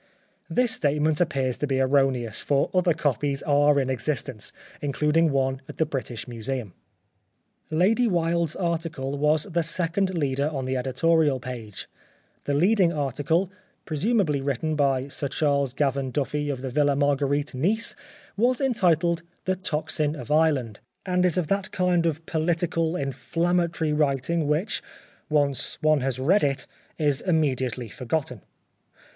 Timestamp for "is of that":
21.27-21.69